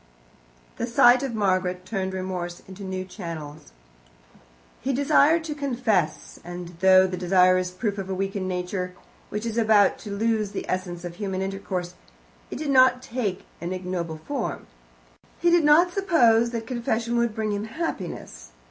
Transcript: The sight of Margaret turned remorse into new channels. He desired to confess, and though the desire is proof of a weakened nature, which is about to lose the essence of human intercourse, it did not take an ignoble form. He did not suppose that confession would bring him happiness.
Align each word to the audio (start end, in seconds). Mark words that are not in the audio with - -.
The 0.77 0.87
sight 0.87 1.21
of 1.21 1.35
Margaret 1.35 1.85
turned 1.85 2.15
remorse 2.15 2.63
into 2.67 2.81
new 2.83 3.05
channels. 3.05 3.71
He 4.81 4.93
desired 4.93 5.43
to 5.43 5.53
confess, 5.53 6.39
and 6.43 6.69
though 6.79 7.05
the 7.05 7.17
desire 7.17 7.59
is 7.59 7.69
proof 7.69 7.99
of 7.99 8.09
a 8.09 8.15
weakened 8.15 8.47
nature, 8.47 8.95
which 9.29 9.45
is 9.45 9.59
about 9.59 9.99
to 9.99 10.09
lose 10.11 10.53
the 10.53 10.67
essence 10.67 11.05
of 11.05 11.17
human 11.17 11.43
intercourse, 11.43 11.93
it 12.49 12.55
did 12.57 12.71
not 12.71 13.03
take 13.03 13.45
an 13.61 13.73
ignoble 13.73 14.17
form. 14.17 14.65
He 15.39 15.51
did 15.51 15.63
not 15.63 15.93
suppose 15.93 16.49
that 16.49 16.65
confession 16.65 17.15
would 17.17 17.35
bring 17.35 17.51
him 17.51 17.65
happiness. 17.65 18.53